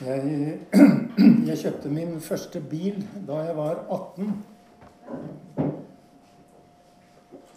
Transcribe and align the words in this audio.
Jeg, 0.00 0.58
jeg 1.48 1.58
kjøpte 1.60 1.90
min 1.92 2.20
første 2.24 2.60
bil 2.64 3.02
da 3.28 3.42
jeg 3.44 3.56
var 3.56 3.82
18. 3.92 4.30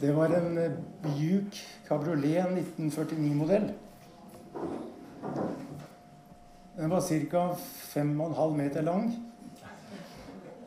Det 0.02 0.12
var 0.16 0.36
en 0.36 0.60
Buick 1.06 1.62
Cabriolet 1.88 2.44
1949-modell. 2.78 3.70
Den 6.76 6.90
var 6.90 7.02
ca. 7.08 7.48
5,5 7.96 8.56
meter 8.58 8.82
lang 8.82 9.14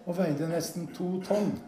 og 0.06 0.16
veide 0.16 0.48
nesten 0.48 0.88
to 0.96 1.20
tonn. 1.28 1.58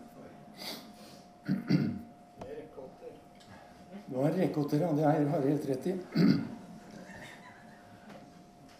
Det 4.08 4.16
var 4.16 4.28
en 4.28 4.40
rekotter, 4.40 4.78
ja. 4.80 4.92
Det 4.96 5.04
har 5.04 5.12
jeg 5.20 5.50
helt 5.50 5.68
rett 5.68 5.86
i. 5.92 6.00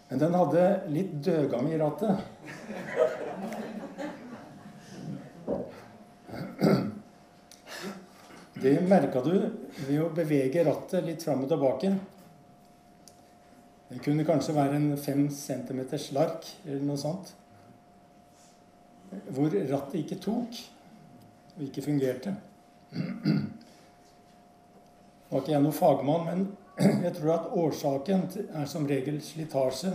Men 0.09 0.19
den 0.19 0.33
hadde 0.33 0.63
litt 0.89 1.11
dødgang 1.23 1.67
i 1.69 1.77
rattet. 1.77 2.17
Det 8.59 8.73
merka 8.89 9.21
du 9.23 9.35
ved 9.85 9.99
å 10.01 10.09
bevege 10.11 10.65
rattet 10.67 11.05
litt 11.05 11.23
fram 11.23 11.45
og 11.45 11.51
tilbake. 11.51 11.93
Det 13.89 14.01
kunne 14.05 14.25
kanskje 14.25 14.57
være 14.57 14.75
en 14.79 14.97
fem 15.01 15.29
centimeters 15.33 16.09
lark 16.17 16.49
eller 16.65 16.83
noe 16.89 16.99
sånt. 16.99 17.31
Hvor 19.29 19.53
rattet 19.53 20.01
ikke 20.01 20.19
tok 20.25 20.59
og 21.55 21.63
ikke 21.69 21.85
fungerte. 21.85 22.33
Nå 25.29 25.37
er 25.37 25.41
ikke 25.43 25.53
jeg 25.53 25.63
noen 25.63 25.77
fagmann, 25.77 26.25
men 26.25 26.43
jeg 27.05 27.13
tror 27.17 27.31
at 27.33 27.51
årsaken 27.59 28.21
er 28.55 28.67
som 28.69 28.87
regel 28.87 29.19
slitasje 29.23 29.91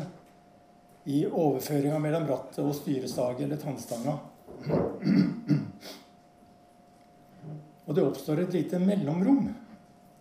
i 1.09 1.25
overføringa 1.27 1.99
mellom 2.01 2.27
rattet 2.29 2.65
og 2.65 2.75
styrestaget 2.77 3.47
eller 3.47 3.61
tannstanga. 3.61 4.19
Og 7.85 7.93
det 7.97 8.05
oppstår 8.05 8.41
et 8.41 8.55
lite 8.57 8.79
mellomrom, 8.81 9.49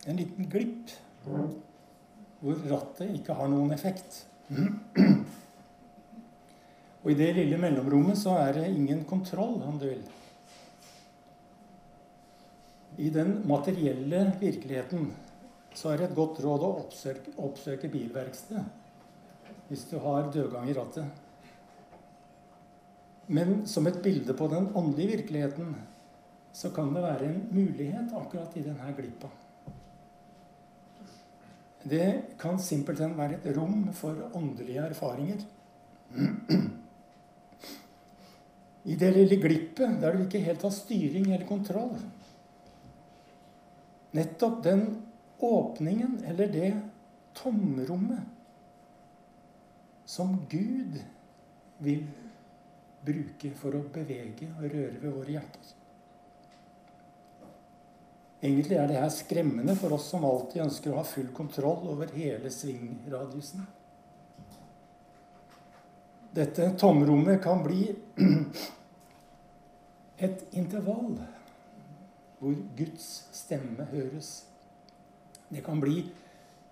en 0.03 0.17
liten 0.19 0.49
glipp, 0.51 0.91
hvor 1.23 2.57
rattet 2.67 3.13
ikke 3.15 3.37
har 3.39 3.47
noen 3.51 3.71
effekt. 3.75 4.25
Og 7.03 7.11
i 7.11 7.17
det 7.19 7.29
lille 7.39 7.59
mellomrommet 7.59 8.19
så 8.19 8.35
er 8.39 8.51
det 8.59 8.71
ingen 8.71 9.03
kontroll, 9.07 9.61
om 9.63 9.79
du 9.79 9.87
vil. 9.87 10.03
I 12.99 13.09
den 13.11 13.41
materielle 13.49 14.31
virkeligheten 14.39 15.11
så 15.73 15.89
er 15.91 15.99
det 15.99 16.09
et 16.09 16.17
godt 16.17 16.39
råd 16.43 16.63
å 16.63 16.71
oppsøke, 16.83 17.33
oppsøke 17.37 17.89
bilverkstedet 17.91 18.65
hvis 19.69 19.85
du 19.89 19.95
har 20.03 20.27
dødgang 20.29 20.67
i 20.69 20.75
rattet. 20.75 21.05
Men 23.33 23.63
som 23.69 23.87
et 23.87 24.01
bilde 24.03 24.35
på 24.37 24.49
den 24.51 24.67
åndelige 24.75 25.17
virkeligheten 25.17 25.71
så 26.53 26.69
kan 26.75 26.91
det 26.93 27.01
være 27.01 27.29
en 27.29 27.39
mulighet 27.49 28.11
akkurat 28.13 28.57
i 28.59 28.65
denne 28.65 28.93
glippa. 28.97 29.31
Det 31.83 32.37
kan 32.39 32.59
simpelthen 32.61 33.17
være 33.17 33.39
et 33.39 33.57
rom 33.57 33.87
for 33.95 34.19
åndelige 34.37 34.85
erfaringer. 34.91 35.41
I 38.83 38.95
det 38.99 39.09
lille 39.15 39.39
glippet 39.39 39.97
der 40.01 40.15
du 40.15 40.23
ikke 40.25 40.43
helt 40.43 40.61
har 40.61 40.75
styring 40.75 41.31
eller 41.31 41.47
kontroll. 41.47 41.95
Nettopp 44.13 44.61
den 44.63 44.85
åpningen, 45.43 46.23
eller 46.25 46.47
det 46.47 46.81
tomrommet, 47.33 48.19
som 50.05 50.45
Gud 50.49 50.99
vil 51.77 52.03
bruke 53.03 53.51
for 53.59 53.75
å 53.75 53.85
bevege 53.93 54.49
og 54.57 54.67
røre 54.67 54.99
ved 54.99 55.09
våre 55.09 55.35
hjerter. 55.35 55.71
Egentlig 58.43 58.75
er 58.75 58.89
det 58.91 58.99
her 58.99 59.11
skremmende 59.11 59.75
for 59.79 59.95
oss 59.95 60.09
som 60.11 60.25
alltid 60.27 60.65
ønsker 60.65 60.91
å 60.91 60.99
ha 60.99 61.05
full 61.07 61.29
kontroll 61.35 61.87
over 61.93 62.11
hele 62.15 62.51
svingradiusen. 62.51 63.63
Dette 66.33 66.71
tomrommet 66.79 67.39
kan 67.43 67.61
bli 67.63 67.85
et 70.27 70.43
intervall 70.51 71.15
hvor 72.39 72.57
Guds 72.75 73.07
stemme 73.31 73.87
høres. 73.93 74.41
Det 75.49 75.63
kan 75.65 75.81
bli 75.81 76.03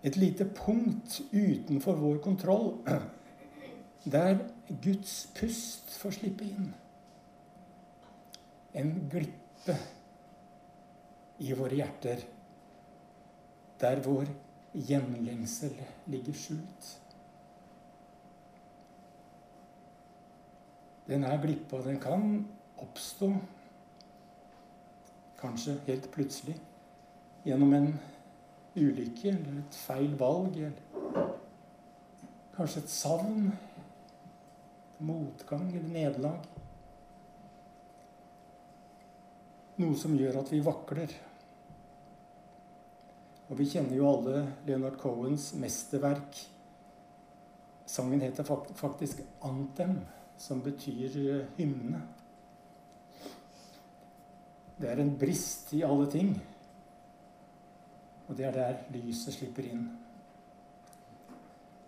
et 0.04 0.18
lite 0.18 0.46
punkt 0.46 1.22
utenfor 1.32 2.00
vår 2.00 2.22
kontroll 2.24 2.72
der 4.14 4.40
Guds 4.82 5.28
pust 5.36 5.92
får 6.00 6.16
slippe 6.18 6.48
inn. 6.48 6.72
En 8.74 8.94
glippe 9.12 9.76
i 11.42 11.54
våre 11.58 11.76
hjerter 11.76 12.24
der 13.82 14.02
vår 14.06 14.30
gjenlengsel 14.74 15.74
ligger 16.14 16.38
skjult. 16.38 16.90
Denne 21.10 21.34
glippa 21.44 21.82
den 21.84 21.98
kan 22.00 22.46
oppstå, 22.80 23.32
kanskje 25.42 25.76
helt 25.88 26.08
plutselig, 26.14 26.56
gjennom 27.44 27.74
en 27.74 27.90
ulykke 28.76 29.34
eller 29.34 29.60
et 29.62 29.78
feil 29.88 30.16
valg. 30.20 30.58
Eller 30.58 31.32
kanskje 32.56 32.84
et 32.84 32.94
savn, 32.94 33.52
motgang 35.02 35.68
eller 35.72 35.90
nederlag. 35.90 36.48
Noe 39.82 39.98
som 39.98 40.16
gjør 40.18 40.42
at 40.44 40.52
vi 40.54 40.62
vakler. 40.64 41.14
Og 43.50 43.58
vi 43.60 43.68
kjenner 43.68 43.98
jo 43.98 44.08
alle 44.08 44.46
Leonard 44.68 45.00
Cohens 45.02 45.52
mesterverk. 45.60 46.38
Sangen 47.86 48.22
heter 48.22 48.44
faktisk 48.76 49.20
'Anthem', 49.42 50.06
som 50.38 50.62
betyr 50.62 51.18
eh, 51.18 51.48
hymne. 51.58 52.02
Det 54.82 54.90
er 54.90 55.02
en 55.02 55.18
brist 55.18 55.74
i 55.74 55.82
alle 55.82 56.12
ting. 56.12 56.42
Og 58.32 58.38
det 58.38 58.46
er 58.48 58.54
der 58.56 58.78
lyset 58.96 59.36
slipper 59.36 59.66
inn. 59.68 59.90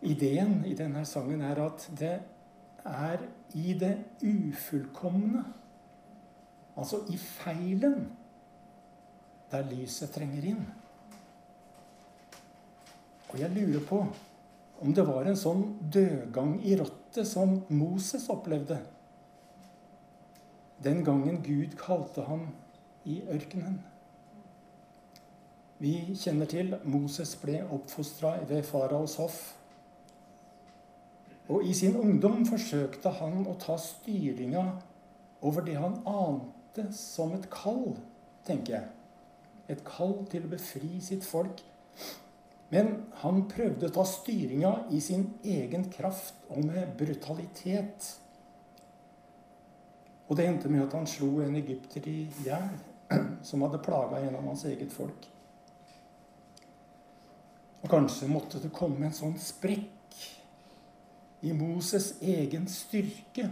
Ideen 0.03 0.57
i 0.67 0.73
denne 0.75 1.05
sangen 1.07 1.39
er 1.47 1.61
at 1.63 1.85
det 1.95 2.17
er 2.83 3.21
i 3.55 3.75
det 3.79 3.93
ufullkomne, 4.27 5.45
altså 6.75 6.99
i 7.07 7.15
feilen, 7.15 8.09
der 9.53 9.63
lyset 9.69 10.11
trenger 10.11 10.49
inn. 10.51 10.65
Og 13.29 13.39
jeg 13.39 13.55
lurer 13.55 13.87
på 13.87 14.01
om 14.83 14.93
det 14.93 15.07
var 15.07 15.31
en 15.31 15.39
sånn 15.39 15.63
dødgang 15.95 16.57
i 16.67 16.75
rottet 16.75 17.29
som 17.29 17.55
Moses 17.71 18.27
opplevde 18.27 18.81
den 20.83 21.05
gangen 21.07 21.39
Gud 21.45 21.79
kalte 21.79 22.27
ham 22.27 22.49
i 23.07 23.21
ørkenen. 23.31 23.79
Vi 25.81 25.93
kjenner 26.15 26.49
til 26.49 26.75
Moses 26.85 27.33
ble 27.41 27.63
oppfostra 27.73 28.37
ved 28.49 28.63
faraos 28.67 29.17
hoff. 29.21 29.39
Og 31.51 31.65
i 31.67 31.73
sin 31.75 31.95
ungdom 31.99 32.45
forsøkte 32.47 33.11
han 33.19 33.43
å 33.49 33.55
ta 33.59 33.75
styringa 33.81 34.63
over 35.43 35.65
det 35.65 35.75
han 35.75 35.99
ante 36.07 36.87
som 36.95 37.33
et 37.35 37.49
kall, 37.51 37.97
tenker 38.47 38.77
jeg. 38.77 38.89
Et 39.73 39.83
kall 39.87 40.21
til 40.31 40.45
å 40.47 40.53
befri 40.53 40.99
sitt 41.03 41.25
folk. 41.27 41.59
Men 42.73 42.95
han 43.21 43.43
prøvde 43.51 43.89
å 43.89 43.93
ta 43.93 44.05
styringa 44.07 44.71
i 44.95 45.01
sin 45.03 45.27
egen 45.43 45.89
kraft 45.93 46.39
og 46.49 46.63
med 46.65 46.95
brutalitet. 46.97 48.07
Og 50.29 50.39
det 50.39 50.47
endte 50.47 50.71
med 50.71 50.87
at 50.87 50.95
han 50.97 51.05
slo 51.09 51.35
en 51.43 51.59
egypter 51.59 52.07
i 52.09 52.23
hjel, 52.45 52.71
som 53.47 53.61
hadde 53.67 53.83
plaga 53.83 54.23
en 54.23 54.39
av 54.39 54.47
hans 54.47 54.65
eget 54.71 54.95
folk. 54.95 55.32
Og 57.83 57.91
kanskje 57.91 58.31
måtte 58.31 58.61
det 58.63 58.71
komme 58.75 59.09
en 59.09 59.15
sånn 59.15 59.35
sprekk 59.39 60.19
i 61.43 61.51
Moses' 61.55 62.13
egen 62.23 62.69
styrke 62.71 63.49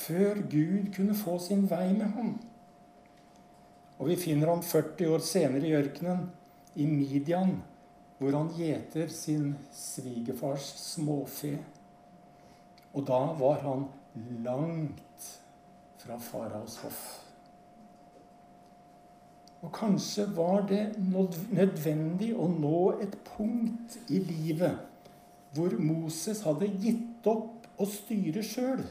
før 0.00 0.38
Gud 0.50 0.92
kunne 0.94 1.16
få 1.18 1.34
sin 1.42 1.66
vei 1.70 1.88
med 1.92 2.14
ham. 2.14 2.36
Og 3.98 4.12
vi 4.12 4.16
finner 4.16 4.52
ham 4.52 4.62
40 4.64 5.10
år 5.12 5.24
senere 5.26 5.66
i 5.66 5.74
ørkenen, 5.76 6.28
i 6.78 6.86
Midian, 6.86 7.56
hvor 8.20 8.36
han 8.36 8.52
gjeter 8.54 9.10
sin 9.12 9.56
svigerfars 9.74 10.70
småfe. 10.78 11.56
Og 12.94 13.04
da 13.08 13.18
var 13.40 13.60
han 13.66 13.88
langt 14.46 15.26
fra 16.00 16.16
faraos 16.22 16.78
hoff. 16.84 17.02
Og 19.60 19.72
kanskje 19.76 20.24
var 20.36 20.64
det 20.68 20.84
nødvendig 21.00 22.32
å 22.32 22.48
nå 22.48 22.78
et 23.04 23.16
punkt 23.26 23.98
i 24.08 24.22
livet 24.24 24.86
hvor 25.54 25.74
Moses 25.82 26.44
hadde 26.46 26.68
gitt 26.80 27.26
opp 27.28 27.66
å 27.80 27.86
styre 27.88 28.42
sjøl. 28.46 28.84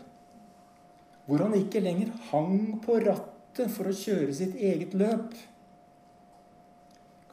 Hvor 1.25 1.45
han 1.45 1.56
ikke 1.57 1.81
lenger 1.81 2.12
hang 2.30 2.81
på 2.83 3.00
rattet 3.06 3.71
for 3.74 3.89
å 3.89 3.95
kjøre 3.95 4.33
sitt 4.36 4.57
eget 4.57 4.94
løp. 4.98 5.33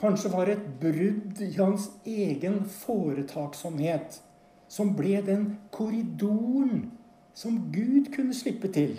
Kanskje 0.01 0.31
var 0.33 0.49
det 0.49 0.59
et 0.59 0.71
brudd 0.81 1.41
i 1.45 1.53
hans 1.57 1.89
egen 2.05 2.63
foretaksomhet 2.69 4.21
som 4.69 4.93
ble 4.97 5.21
den 5.25 5.47
korridoren 5.75 6.91
som 7.37 7.59
Gud 7.73 8.11
kunne 8.15 8.37
slippe 8.37 8.69
til. 8.73 8.99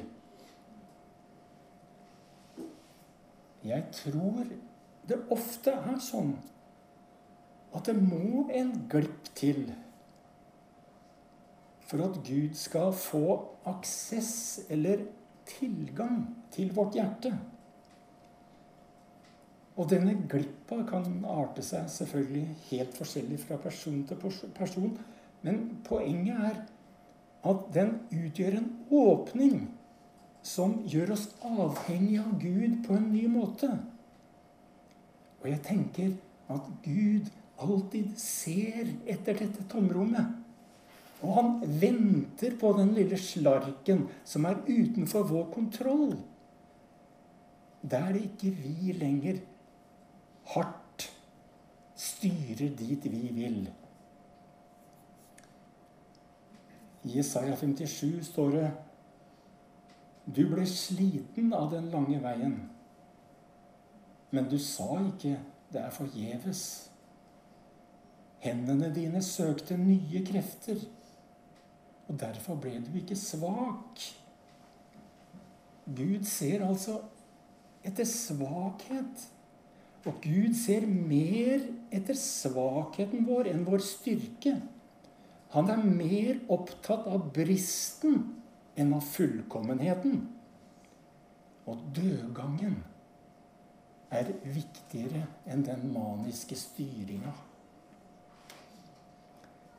Jeg 3.67 3.83
tror 3.95 4.47
det 5.07 5.17
ofte 5.33 5.73
er 5.75 5.99
sånn 6.03 6.35
at 7.75 7.89
det 7.89 7.97
må 7.99 8.47
en 8.55 8.71
glipp 8.91 9.27
til 9.37 9.67
for 11.87 12.03
at 12.03 12.17
Gud 12.27 12.55
skal 12.59 12.91
få 12.95 13.37
aksess 13.67 14.33
eller 14.71 15.05
tilgang 15.47 16.25
til 16.51 16.73
vårt 16.75 16.97
hjerte. 16.99 17.31
Og 19.77 19.87
denne 19.91 20.15
glippa 20.27 20.81
kan 20.89 21.21
arte 21.29 21.63
seg 21.63 21.87
selvfølgelig 21.93 22.47
helt 22.71 22.97
forskjellig 22.97 23.39
fra 23.43 23.59
person 23.61 24.01
til 24.09 24.19
person. 24.57 24.97
Men 25.45 25.61
poenget 25.87 26.49
er 26.49 26.63
at 27.47 27.67
den 27.75 27.93
utgjør 28.09 28.57
en 28.57 28.71
åpning 28.91 29.59
som 30.47 30.77
gjør 30.87 31.11
oss 31.17 31.27
avhengige 31.45 32.23
av 32.23 32.37
Gud 32.39 32.79
på 32.85 32.95
en 32.95 33.09
ny 33.11 33.25
måte. 33.31 33.69
Og 35.41 35.49
jeg 35.51 35.61
tenker 35.65 36.13
at 36.53 36.69
Gud 36.85 37.27
alltid 37.59 38.13
ser 38.21 38.93
etter 39.09 39.37
dette 39.41 39.65
tomrommet. 39.71 40.35
Og 41.25 41.33
han 41.33 41.53
venter 41.81 42.55
på 42.61 42.71
den 42.77 42.93
lille 42.95 43.17
slarken 43.19 44.05
som 44.27 44.45
er 44.45 44.61
utenfor 44.67 45.25
vår 45.27 45.47
kontroll. 45.53 46.11
Der 47.81 48.11
det 48.13 48.27
ikke 48.29 48.53
vi 48.53 48.93
lenger 48.97 49.41
hardt 50.53 51.07
styrer 51.97 52.69
dit 52.77 53.05
vi 53.09 53.29
vil. 53.33 53.61
I 57.07 57.19
Isaiah 57.19 57.57
57 57.57 58.25
står 58.27 58.53
det 58.53 58.67
du 60.35 60.43
ble 60.51 60.65
sliten 60.67 61.53
av 61.55 61.71
den 61.71 61.89
lange 61.93 62.19
veien, 62.23 62.57
men 64.31 64.49
du 64.51 64.57
sa 64.59 64.99
ikke 64.99 65.37
'det 65.71 65.81
er 65.81 65.89
forgjeves'. 65.89 66.89
Hendene 68.39 68.93
dine 68.95 69.21
søkte 69.21 69.77
nye 69.77 70.25
krefter, 70.25 70.77
og 72.07 72.19
derfor 72.19 72.55
ble 72.55 72.79
du 72.79 72.97
ikke 72.97 73.15
svak. 73.15 74.03
Gud 75.95 76.23
ser 76.23 76.67
altså 76.67 77.01
etter 77.83 78.03
svakhet. 78.03 79.27
Og 80.05 80.13
Gud 80.23 80.53
ser 80.55 80.85
mer 80.87 81.63
etter 81.91 82.15
svakheten 82.15 83.25
vår 83.27 83.49
enn 83.51 83.65
vår 83.67 83.83
styrke. 83.83 84.55
Han 85.51 85.71
er 85.71 85.83
mer 85.83 86.39
opptatt 86.53 87.07
av 87.07 87.29
bristen 87.35 88.21
enn 88.77 88.93
av 88.93 89.03
fullkommenheten. 89.05 90.21
Og 91.67 91.83
dødgangen 91.95 92.77
er 94.13 94.31
viktigere 94.45 95.25
enn 95.49 95.65
den 95.67 95.89
maniske 95.91 96.55
styringa. 96.55 97.33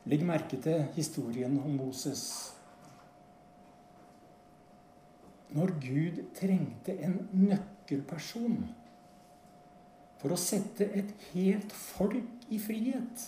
Legg 0.09 0.25
merke 0.25 0.61
til 0.65 0.87
historien 0.97 1.57
om 1.61 1.75
Moses. 1.77 2.25
Når 5.57 5.73
Gud 5.81 6.21
trengte 6.37 6.95
en 7.05 7.23
nøkkelperson 7.33 8.67
for 10.21 10.35
å 10.35 10.41
sette 10.41 10.89
et 10.99 11.13
helt 11.33 11.73
folk 11.73 12.49
i 12.51 12.59
frihet 12.61 13.27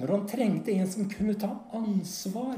Når 0.00 0.08
han 0.14 0.22
trengte 0.30 0.72
en 0.72 0.88
som 0.88 1.08
kunne 1.10 1.34
ta 1.38 1.50
ansvar 1.76 2.56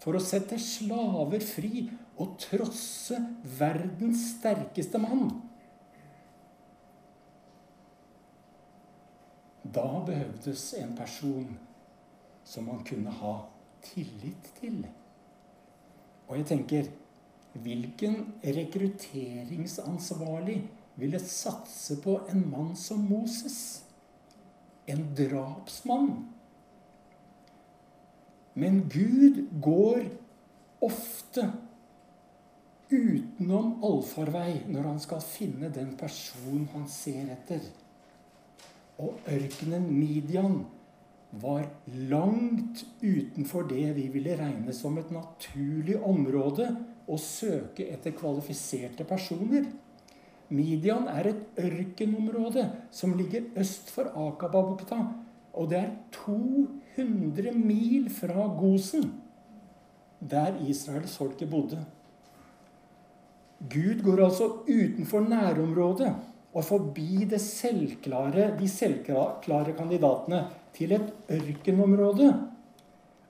for 0.00 0.16
å 0.16 0.24
sette 0.24 0.56
slaver 0.60 1.42
fri 1.44 1.88
og 2.20 2.36
trosse 2.40 3.18
verdens 3.58 4.36
sterkeste 4.36 5.00
mann. 5.00 5.30
Da 9.64 10.04
behøvdes 10.06 10.74
en 10.80 10.96
person 10.98 11.58
som 12.44 12.66
man 12.66 12.84
kunne 12.86 13.10
ha 13.20 13.34
tillit 13.84 14.50
til. 14.58 14.86
Og 16.28 16.36
jeg 16.40 16.46
tenker 16.48 16.84
Hvilken 17.50 18.34
rekrutteringsansvarlig 18.44 20.60
ville 21.00 21.18
satse 21.18 21.96
på 22.02 22.20
en 22.30 22.50
mann 22.50 22.76
som 22.78 23.02
Moses? 23.10 23.82
En 24.86 25.14
drapsmann? 25.18 26.28
Men 28.54 28.82
Gud 28.90 29.44
går 29.62 30.04
ofte 30.82 31.46
utenom 32.90 33.76
allfarvei 33.86 34.64
når 34.72 34.88
han 34.88 35.00
skal 35.02 35.22
finne 35.22 35.70
den 35.74 35.94
personen 35.98 36.66
han 36.74 36.88
ser 36.90 37.30
etter. 37.36 37.62
Og 39.00 39.20
ørkenen 39.30 39.86
Midian 39.94 40.64
var 41.40 41.68
langt 42.10 42.82
utenfor 43.02 43.68
det 43.70 43.92
vi 43.96 44.08
ville 44.10 44.34
regne 44.38 44.74
som 44.74 44.98
et 44.98 45.12
naturlig 45.14 45.94
område 46.02 46.66
å 47.10 47.18
søke 47.20 47.86
etter 47.86 48.16
kvalifiserte 48.18 49.06
personer. 49.06 49.68
Midian 50.50 51.06
er 51.12 51.30
et 51.30 51.60
ørkenområde 51.62 52.66
som 52.90 53.14
ligger 53.14 53.52
øst 53.62 53.92
for 53.94 54.10
Akababukta. 54.10 55.04
Og 55.52 55.70
det 55.70 55.78
er 55.78 55.90
200 56.12 57.52
mil 57.56 58.10
fra 58.12 58.46
Gosen, 58.58 59.08
der 60.20 60.54
Israels 60.60 60.68
israelsfolket 60.68 61.50
bodde. 61.50 61.84
Gud 63.60 64.02
går 64.04 64.24
altså 64.24 64.46
utenfor 64.68 65.20
nærområdet 65.20 66.14
og 66.54 66.64
forbi 66.64 67.28
selvklare, 67.38 68.56
de 68.58 68.68
selvklare 68.68 69.72
kandidatene 69.76 70.46
til 70.74 70.92
et 70.92 71.12
ørkenområde 71.30 72.30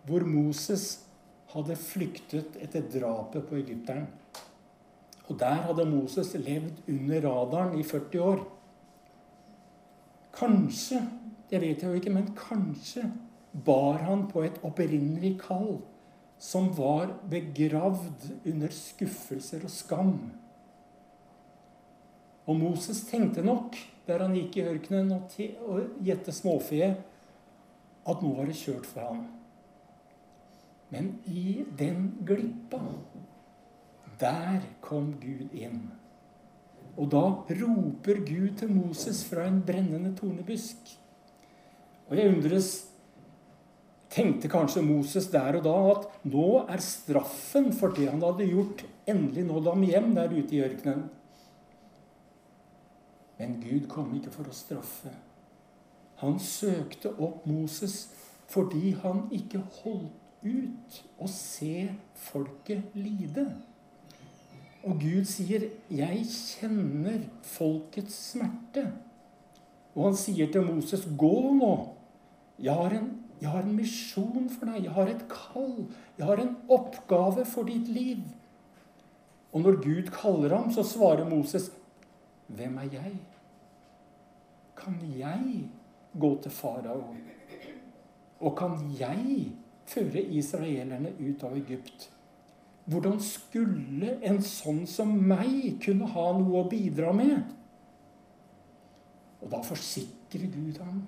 hvor 0.07 0.25
Moses 0.27 1.01
hadde 1.53 1.77
flyktet 1.77 2.57
etter 2.63 2.87
drapet 2.95 3.47
på 3.49 3.59
egypteren. 3.59 4.07
Og 5.29 5.39
der 5.39 5.67
hadde 5.67 5.87
Moses 5.87 6.33
levd 6.35 6.81
under 6.89 7.21
radaren 7.27 7.79
i 7.79 7.83
40 7.83 8.23
år. 8.23 8.41
Kanskje 10.35 11.03
det 11.51 11.61
vet 11.61 11.83
jeg 11.83 11.89
jo 11.91 11.99
ikke, 11.99 12.15
men 12.15 12.35
kanskje 12.39 13.09
bar 13.67 13.99
han 14.07 14.29
på 14.31 14.45
et 14.47 14.61
opprinnelig 14.67 15.35
kall 15.43 15.81
som 16.41 16.71
var 16.77 17.11
begravd 17.29 18.31
under 18.49 18.73
skuffelser 18.73 19.67
og 19.67 19.73
skam. 19.75 20.15
Og 22.49 22.57
Moses 22.57 23.03
tenkte 23.07 23.45
nok, 23.45 23.77
der 24.07 24.25
han 24.25 24.35
gikk 24.35 24.57
i 24.57 24.67
ørkenen 24.71 25.13
og, 25.13 25.35
gjette 26.03 26.33
småfe, 26.35 26.95
at 28.09 28.25
nå 28.25 28.33
var 28.39 28.49
det 28.49 28.57
kjørt 28.59 28.89
for 28.89 29.05
ham. 29.11 29.27
Men 30.91 31.13
i 31.29 31.61
den 31.79 32.09
glippa, 32.27 32.81
der 34.21 34.65
kom 34.83 35.13
Gud 35.21 35.53
inn. 35.55 35.85
Og 36.97 37.13
da 37.13 37.23
roper 37.61 38.25
Gud 38.27 38.57
til 38.59 38.73
Moses 38.75 39.23
fra 39.29 39.47
en 39.47 39.61
brennende 39.67 40.11
tornebusk. 40.17 40.97
Og 42.11 42.19
jeg 42.19 42.35
undres 42.35 42.71
Tenkte 44.11 44.49
kanskje 44.51 44.83
Moses 44.83 45.29
der 45.31 45.61
og 45.61 45.63
da 45.63 45.75
at 45.93 46.07
nå 46.27 46.47
er 46.67 46.83
straffen 46.83 47.69
for 47.71 47.95
det 47.95 48.09
han 48.11 48.25
hadde 48.25 48.49
gjort, 48.51 48.83
endelig 49.07 49.45
nådd 49.47 49.69
ham 49.71 49.85
hjem 49.87 50.09
der 50.17 50.33
ute 50.35 50.57
i 50.57 50.63
ørkenen. 50.67 51.05
Men 53.39 53.61
Gud 53.63 53.87
kom 53.89 54.11
ikke 54.19 54.33
for 54.35 54.51
å 54.51 54.57
straffe. 54.57 55.13
Han 56.25 56.41
søkte 56.43 57.15
opp 57.23 57.47
Moses 57.49 58.11
fordi 58.51 58.97
han 59.05 59.29
ikke 59.31 59.63
holdt 59.79 60.43
ut 60.43 60.99
å 61.23 61.31
se 61.31 61.87
folket 62.19 62.91
lide. 62.99 63.47
Og 64.83 64.99
Gud 64.99 65.25
sier, 65.29 65.71
'Jeg 65.89 66.27
kjenner 66.27 67.21
folkets 67.43 68.35
smerte'. 68.35 68.91
Og 69.95 70.05
han 70.05 70.17
sier 70.17 70.51
til 70.51 70.63
Moses, 70.63 71.07
'Gå 71.07 71.55
nå.' 71.55 72.00
Jeg 72.61 72.77
har, 72.77 72.93
en, 72.93 73.09
en 73.41 73.73
misjon 73.77 74.49
for 74.53 74.69
deg. 74.69 74.85
Jeg 74.85 74.95
har 74.97 75.09
et 75.09 75.25
kall. 75.33 75.87
Jeg 76.19 76.29
har 76.29 76.43
en 76.43 76.55
oppgave 76.69 77.47
for 77.49 77.69
ditt 77.69 77.89
liv. 77.89 78.21
Og 79.51 79.65
når 79.65 79.81
Gud 79.83 80.11
kaller 80.15 80.55
ham, 80.57 80.71
så 80.73 80.85
svarer 80.87 81.29
Moses, 81.29 81.71
'Hvem 82.49 82.79
er 82.79 82.89
jeg?' 82.93 83.19
Kan 84.77 84.97
jeg 85.19 85.69
gå 86.21 86.43
til 86.43 86.51
farao? 86.51 87.15
Og 88.41 88.57
kan 88.57 88.97
jeg 88.99 89.53
føre 89.85 90.23
israelerne 90.23 91.13
ut 91.21 91.43
av 91.45 91.57
Egypt. 91.57 92.11
Hvordan 92.85 93.21
skulle 93.21 94.17
en 94.27 94.41
sånn 94.43 94.87
som 94.87 95.13
meg 95.13 95.77
kunne 95.85 96.09
ha 96.09 96.27
noe 96.39 96.63
å 96.63 96.69
bidra 96.69 97.13
med? 97.13 97.43
Og 99.41 99.51
da 99.53 99.61
forsikrer 99.63 100.49
Gud 100.55 100.81
ham. 100.83 101.03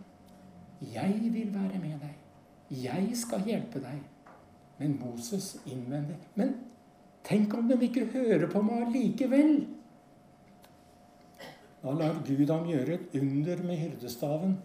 Jeg 0.90 1.20
vil 1.32 1.54
være 1.54 1.78
med 1.82 2.02
deg. 2.02 2.16
Jeg 2.82 3.16
skal 3.18 3.44
hjelpe 3.46 3.82
deg. 3.82 4.00
Men 4.78 4.98
Moses 4.98 5.56
innvender. 5.66 6.18
Men 6.34 6.56
tenk 7.24 7.54
om 7.54 7.68
de 7.70 7.78
ikke 7.86 8.08
hører 8.14 8.48
på 8.50 8.62
meg 8.66 8.90
likevel? 8.94 9.60
Da 11.82 11.94
lar 11.98 12.22
Gud 12.26 12.50
ham 12.50 12.66
gjøre 12.70 12.96
et 12.96 13.18
under 13.18 13.62
med 13.66 13.78
hyrdestaven. 13.78 14.56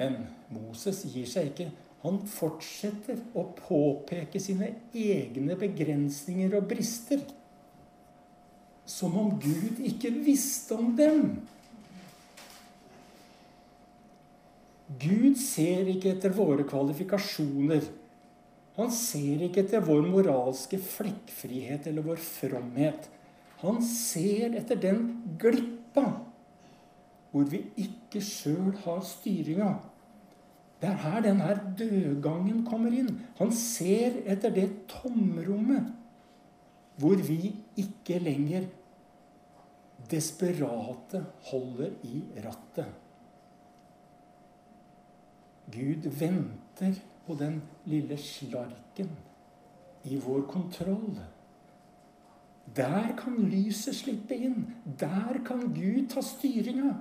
Men 0.00 0.16
Moses 0.52 1.02
gir 1.12 1.28
seg 1.28 1.52
ikke. 1.52 1.70
Han 2.04 2.22
fortsetter 2.28 3.18
å 3.36 3.44
påpeke 3.56 4.40
sine 4.40 4.70
egne 4.96 5.56
begrensninger 5.60 6.56
og 6.56 6.68
brister. 6.70 7.20
Som 8.88 9.18
om 9.20 9.34
Gud 9.40 9.82
ikke 9.86 10.12
visste 10.24 10.78
om 10.80 10.94
dem. 10.96 11.34
Gud 14.98 15.36
ser 15.38 15.86
ikke 15.92 16.16
etter 16.16 16.32
våre 16.34 16.64
kvalifikasjoner. 16.66 17.84
Han 18.78 18.90
ser 18.94 19.44
ikke 19.46 19.62
etter 19.62 19.84
vår 19.86 20.08
moralske 20.08 20.80
flekkfrihet 20.82 21.86
eller 21.90 22.06
vår 22.06 22.18
fromhet. 22.24 23.06
Han 23.60 23.78
ser 23.84 24.56
etter 24.58 24.80
den 24.80 25.04
glippa 25.38 26.06
hvor 27.30 27.46
vi 27.46 27.60
ikke 27.78 28.22
sjøl 28.24 28.72
har 28.82 29.04
styringa. 29.06 29.70
Det 30.80 30.88
er 30.88 31.02
her 31.04 31.20
denne 31.22 31.52
dødgangen 31.78 32.64
kommer 32.66 32.94
inn. 32.96 33.12
Han 33.38 33.52
ser 33.54 34.16
etter 34.24 34.54
det 34.54 34.66
tomrommet 34.90 35.92
hvor 37.00 37.20
vi 37.24 37.52
ikke 37.80 38.18
lenger 38.20 38.66
desperate 40.10 41.22
holder 41.50 41.94
i 42.08 42.24
rattet. 42.42 42.88
Gud 45.72 46.08
venter 46.20 47.00
på 47.26 47.36
den 47.38 47.60
lille 47.84 48.16
slarken 48.18 49.10
i 50.04 50.16
vår 50.16 50.46
kontroll. 50.50 51.18
Der 52.76 53.12
kan 53.18 53.36
lyset 53.50 53.96
slippe 53.96 54.36
inn. 54.36 54.66
Der 55.00 55.40
kan 55.46 55.68
Gud 55.74 56.08
ta 56.10 56.22
styringa. 56.22 56.94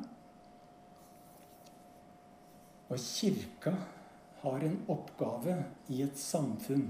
Og 2.89 2.97
kirka 2.97 3.75
har 4.41 4.65
en 4.65 4.79
oppgave 4.89 5.59
i 5.89 6.01
et 6.01 6.17
samfunn 6.17 6.89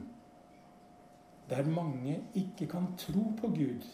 der 1.49 1.65
mange 1.65 2.19
ikke 2.37 2.67
kan 2.69 2.91
tro 2.97 3.23
på 3.41 3.47
Gud. 3.47 3.85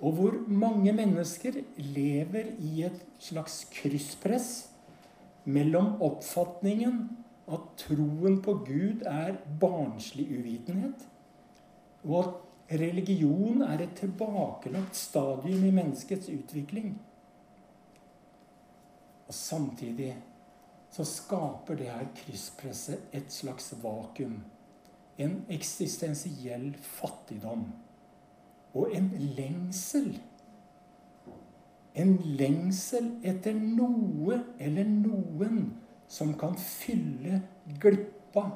Og 0.00 0.12
hvor 0.12 0.34
mange 0.48 0.92
mennesker 0.92 1.52
lever 1.76 2.48
i 2.58 2.82
et 2.82 3.04
slags 3.18 3.64
krysspress 3.70 4.71
mellom 5.44 5.96
oppfatningen 6.02 7.02
at 7.52 7.66
troen 7.80 8.38
på 8.42 8.54
Gud 8.66 9.02
er 9.08 9.36
barnslig 9.60 10.28
uvitenhet, 10.38 11.06
og 12.04 12.18
at 12.22 12.78
religion 12.80 13.62
er 13.62 13.82
et 13.84 13.96
tilbakelagt 13.98 14.96
stadium 14.96 15.64
i 15.66 15.72
menneskets 15.74 16.30
utvikling. 16.32 16.94
Og 19.28 19.34
samtidig 19.34 20.14
så 20.92 21.04
skaper 21.08 21.78
det 21.78 21.88
her 21.88 22.08
krysspresset 22.16 23.12
et 23.16 23.32
slags 23.32 23.72
vakuum. 23.82 24.42
En 25.18 25.38
eksistensiell 25.48 26.74
fattigdom. 26.76 27.66
Og 28.74 28.96
en 28.96 29.10
lengsel. 29.36 30.20
En 31.94 32.16
lengsel 32.38 33.10
etter 33.26 33.54
noe 33.54 34.38
eller 34.58 34.88
noen 34.88 35.64
som 36.08 36.32
kan 36.40 36.54
fylle 36.56 37.42
glippa 37.80 38.46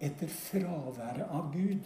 etter 0.00 0.30
fraværet 0.32 1.28
av 1.28 1.50
Gud. 1.52 1.84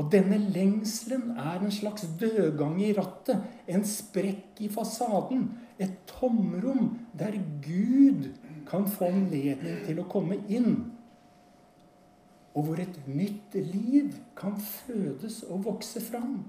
Og 0.00 0.08
denne 0.12 0.38
lengselen 0.54 1.34
er 1.36 1.60
en 1.60 1.72
slags 1.74 2.06
dødgang 2.20 2.78
i 2.80 2.92
rattet, 2.96 3.42
en 3.68 3.84
sprekk 3.84 4.62
i 4.64 4.70
fasaden, 4.72 5.50
et 5.76 5.92
tomrom 6.08 6.94
der 7.18 7.36
Gud 7.64 8.30
kan 8.68 8.86
få 8.88 9.10
anledning 9.10 9.82
til 9.84 10.00
å 10.00 10.08
komme 10.08 10.38
inn. 10.48 10.78
Og 12.54 12.66
hvor 12.66 12.80
et 12.82 12.96
nytt 13.06 13.54
liv 13.54 14.16
kan 14.38 14.56
fødes 14.60 15.42
og 15.48 15.66
vokse 15.68 16.00
fram. 16.02 16.40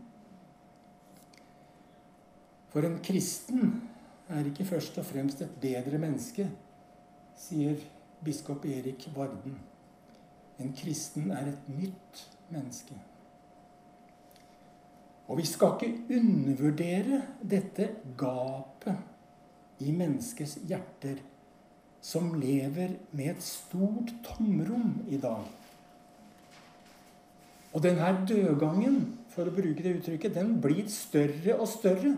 For 2.72 2.88
en 2.88 3.00
kristen 3.04 3.82
er 4.32 4.48
ikke 4.48 4.66
først 4.66 4.98
og 5.02 5.06
fremst 5.06 5.44
et 5.44 5.56
bedre 5.62 6.00
menneske, 6.00 6.48
sier 7.36 7.80
biskop 8.24 8.66
Erik 8.66 9.10
Varden. 9.16 9.58
En 10.62 10.72
kristen 10.78 11.32
er 11.36 11.52
et 11.52 11.72
nytt 11.74 12.28
menneske. 12.52 12.96
Og 15.32 15.40
vi 15.40 15.46
skal 15.48 15.78
ikke 15.80 16.20
undervurdere 16.20 17.22
dette 17.44 17.90
gapet 18.20 19.82
i 19.82 19.92
menneskets 19.96 20.58
hjerter 20.68 21.22
som 22.02 22.34
lever 22.42 22.98
med 23.14 23.36
et 23.36 23.44
stort 23.46 24.12
tomrom 24.26 24.98
i 25.10 25.20
dag. 25.22 25.46
Og 27.72 27.84
denne 27.84 28.10
dødgangen, 28.28 28.98
for 29.32 29.48
å 29.48 29.56
bruke 29.56 29.84
det 29.86 29.96
uttrykket, 30.00 30.36
den 30.36 30.58
blir 30.64 30.90
større 30.92 31.56
og 31.56 31.70
større. 31.72 32.18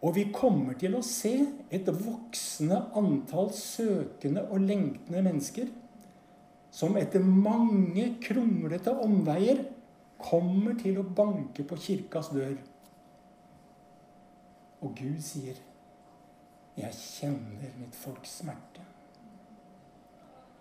Og 0.00 0.14
vi 0.16 0.26
kommer 0.32 0.78
til 0.80 0.96
å 0.96 1.02
se 1.04 1.34
et 1.68 1.88
voksende 1.92 2.78
antall 2.96 3.50
søkende 3.52 4.46
og 4.48 4.64
lengtende 4.64 5.24
mennesker 5.26 5.68
som 6.72 6.96
etter 6.96 7.24
mange 7.24 8.06
kronglete 8.22 8.94
omveier 9.04 9.64
kommer 10.20 10.76
til 10.80 11.00
å 11.00 11.04
banke 11.04 11.64
på 11.66 11.78
kirkas 11.80 12.30
dør. 12.32 12.54
Og 14.80 14.94
Gud 14.96 15.20
sier 15.24 15.58
jeg 16.80 16.96
kjenner 16.96 17.74
mitt 17.76 17.96
folks 17.98 18.38
smerte. 18.40 18.84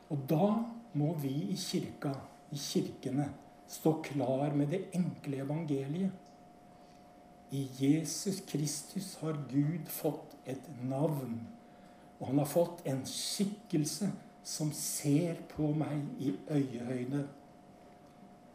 Og 0.10 0.26
da 0.28 0.50
må 1.00 1.14
vi 1.22 1.32
i 1.54 1.58
kirka, 1.60 2.12
i 2.52 2.58
kirkene, 2.60 3.30
stå 3.70 4.00
klar 4.04 4.56
med 4.58 4.74
det 4.74 4.88
enkle 4.98 5.44
evangeliet. 5.46 6.29
I 7.52 7.68
Jesus 7.80 8.42
Kristus 8.48 9.16
har 9.22 9.38
Gud 9.50 9.88
fått 9.88 10.36
et 10.46 10.70
navn. 10.90 11.40
Og 12.20 12.28
han 12.28 12.38
har 12.38 12.50
fått 12.50 12.84
en 12.86 13.02
skikkelse 13.08 14.12
som 14.44 14.72
ser 14.76 15.40
på 15.50 15.72
meg 15.78 16.04
i 16.20 16.34
øyehøyde. 16.52 17.24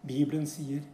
Bibelen 0.07 0.47
sier 0.47 0.85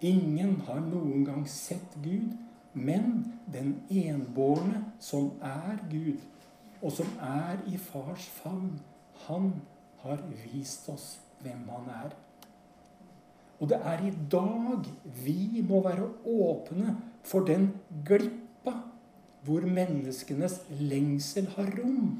ingen 0.00 0.60
har 0.68 0.80
noen 0.84 1.24
gang 1.24 1.46
sett 1.48 1.96
Gud, 2.04 2.36
men 2.74 3.34
den 3.52 3.74
enbårne 3.90 4.84
som 5.02 5.32
er 5.42 5.80
Gud, 5.90 6.20
og 6.82 6.92
som 6.92 7.08
er 7.24 7.60
i 7.68 7.76
fars 7.76 8.28
favn, 8.40 8.78
han 9.26 9.52
har 10.04 10.22
vist 10.44 10.88
oss 10.88 11.18
hvem 11.42 11.66
han 11.68 11.88
er. 12.04 12.14
Og 13.60 13.68
det 13.68 13.76
er 13.84 14.02
i 14.08 14.12
dag 14.32 14.88
vi 15.24 15.62
må 15.68 15.82
være 15.84 16.08
åpne 16.24 16.96
for 17.26 17.44
den 17.44 17.68
glippa 18.06 18.72
hvor 19.44 19.64
menneskenes 19.64 20.58
lengsel 20.80 21.48
har 21.56 21.68
rom. 21.76 22.18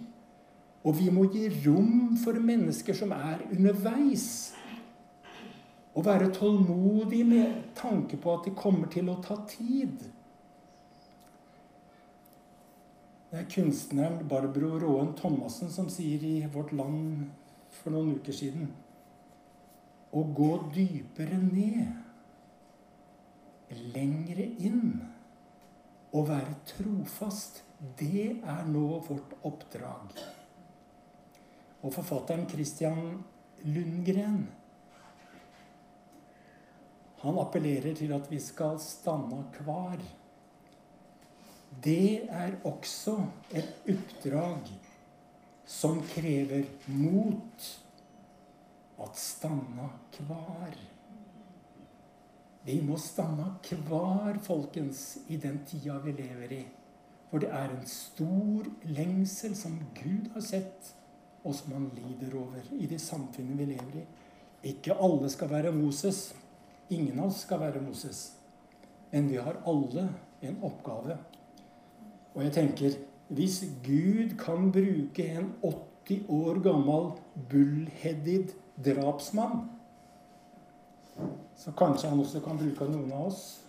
Og 0.85 0.97
vi 0.97 1.11
må 1.13 1.27
gi 1.33 1.49
rom 1.67 2.17
for 2.21 2.37
mennesker 2.41 2.97
som 2.97 3.13
er 3.17 3.43
underveis. 3.51 4.55
Og 5.95 6.07
være 6.07 6.31
tålmodig 6.33 7.25
med 7.27 7.75
tanke 7.77 8.17
på 8.21 8.37
at 8.37 8.47
det 8.49 8.57
kommer 8.57 8.89
til 8.93 9.11
å 9.13 9.19
ta 9.25 9.37
tid. 9.49 10.05
Det 13.31 13.39
er 13.39 13.51
kunstneren 13.53 14.23
Barbro 14.29 14.77
Råen 14.83 15.13
Thomassen 15.19 15.71
som 15.73 15.89
sier 15.93 16.23
i 16.27 16.37
Vårt 16.53 16.73
Land 16.75 17.29
for 17.81 17.95
noen 17.95 18.17
uker 18.19 18.35
siden 18.35 18.71
Å 20.11 20.23
gå 20.35 20.51
dypere 20.75 21.39
ned, 21.39 21.91
lengre 23.95 24.47
inn, 24.59 24.97
og 26.11 26.27
være 26.33 26.57
trofast, 26.67 27.63
det 27.99 28.41
er 28.43 28.65
nå 28.69 28.87
vårt 29.07 29.37
oppdrag. 29.47 30.17
Og 31.81 31.95
forfatteren 31.95 32.49
Christian 32.51 33.21
Lundgren 33.65 34.43
han 37.21 37.37
appellerer 37.37 37.93
til 37.97 38.13
at 38.17 38.31
vi 38.33 38.39
skal 38.41 38.79
stanna 38.81 39.43
kvar. 39.53 40.01
Det 41.85 42.25
er 42.33 42.57
også 42.65 43.19
et 43.53 43.91
oppdrag 43.93 44.71
som 45.69 46.01
krever 46.15 46.65
mot 46.89 47.67
stanna 49.17 49.89
kvar. 50.13 50.75
Vi 52.63 52.77
må 52.85 52.99
stanna 53.01 53.55
kvar, 53.65 54.39
folkens, 54.45 55.19
i 55.29 55.39
den 55.41 55.63
tida 55.67 55.99
vi 56.05 56.13
lever 56.13 56.53
i. 56.53 56.65
For 57.31 57.41
det 57.41 57.49
er 57.55 57.73
en 57.73 57.87
stor 57.89 58.67
lengsel 58.91 59.55
som 59.57 59.79
Gud 59.97 60.29
har 60.35 60.45
sett, 60.45 60.91
og 61.45 61.55
som 61.57 61.73
han 61.73 61.89
lider 61.97 62.37
over 62.37 62.67
i 62.77 62.89
det 62.91 63.01
samfunnet 63.01 63.57
vi 63.59 63.69
lever 63.71 64.03
i. 64.03 64.07
Ikke 64.75 64.97
alle 65.01 65.31
skal 65.33 65.49
være 65.51 65.73
Moses. 65.73 66.35
Ingen 66.91 67.19
av 67.19 67.31
oss 67.31 67.45
skal 67.47 67.63
være 67.63 67.81
Moses. 67.81 68.33
Men 69.13 69.31
vi 69.31 69.39
har 69.41 69.63
alle 69.67 70.09
en 70.43 70.59
oppgave. 70.67 71.17
Og 72.35 72.45
jeg 72.45 72.53
tenker 72.59 72.99
hvis 73.31 73.63
Gud 73.87 74.37
kan 74.39 74.73
bruke 74.75 75.27
en 75.39 75.53
80 75.63 76.27
år 76.29 76.59
gammel 76.65 77.13
bullheaded 77.51 78.53
drapsmann. 78.85 79.69
Så 81.57 81.73
kanskje 81.77 82.09
han 82.09 82.21
også 82.21 82.41
kan 82.45 82.59
bruke 82.59 82.89
noen 82.89 83.13
av 83.13 83.27
oss 83.29 83.60